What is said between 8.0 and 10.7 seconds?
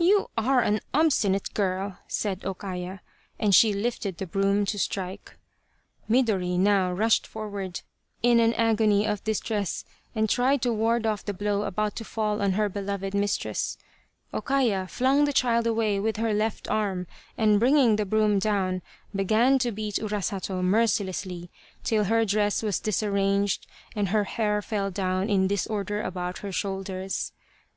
in an agony of distress and tried